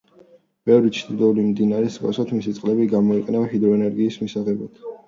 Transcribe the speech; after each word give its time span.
ბევრი 0.69 0.89
ჩრდილოური 0.99 1.45
მდინარის 1.49 1.93
მსგავსად, 1.99 2.35
მისი 2.41 2.57
წყლები 2.61 2.91
გამოიყენება 2.97 3.55
ჰიდროენერგიის 3.55 4.21
მისაღებად. 4.27 4.89